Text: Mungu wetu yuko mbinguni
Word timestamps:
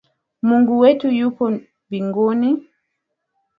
Mungu 0.41 0.79
wetu 0.79 1.07
yuko 1.17 1.51
mbinguni 1.85 2.67